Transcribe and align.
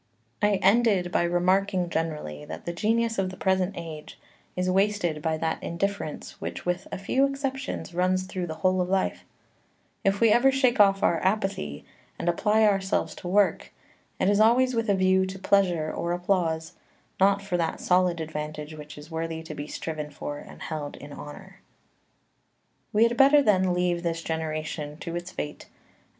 11 0.41 0.57
I 0.59 0.65
ended 0.67 1.11
by 1.11 1.21
remarking 1.21 1.87
generally 1.87 2.43
that 2.45 2.65
the 2.65 2.73
genius 2.73 3.19
of 3.19 3.29
the 3.29 3.37
present 3.37 3.75
age 3.77 4.19
is 4.55 4.67
wasted 4.67 5.21
by 5.21 5.37
that 5.37 5.61
indifference 5.61 6.41
which 6.41 6.65
with 6.65 6.87
a 6.91 6.97
few 6.97 7.27
exceptions 7.27 7.93
runs 7.93 8.23
through 8.23 8.47
the 8.47 8.55
whole 8.65 8.81
of 8.81 8.89
life. 8.89 9.25
If 10.03 10.19
we 10.19 10.31
ever 10.31 10.51
shake 10.51 10.79
off 10.79 11.03
our 11.03 11.19
apathy 11.23 11.85
and 12.17 12.27
apply 12.27 12.63
ourselves 12.65 13.13
to 13.17 13.27
work, 13.27 13.71
it 14.19 14.27
is 14.27 14.39
always 14.39 14.73
with 14.73 14.89
a 14.89 14.95
view 14.95 15.27
to 15.27 15.37
pleasure 15.37 15.93
or 15.93 16.13
applause, 16.13 16.73
not 17.19 17.43
for 17.43 17.55
that 17.57 17.79
solid 17.79 18.19
advantage 18.19 18.73
which 18.73 18.97
is 18.97 19.11
worthy 19.11 19.43
to 19.43 19.53
be 19.53 19.67
striven 19.67 20.09
for 20.09 20.39
and 20.39 20.63
held 20.63 20.95
in 20.95 21.13
honour. 21.13 21.57